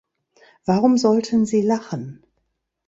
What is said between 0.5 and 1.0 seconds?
Warum